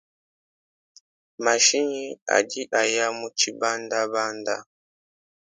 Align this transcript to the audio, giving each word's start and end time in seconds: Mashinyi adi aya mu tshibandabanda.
Mashinyi 1.43 2.05
adi 2.37 2.61
aya 2.81 3.05
mu 3.17 3.27
tshibandabanda. 3.37 4.55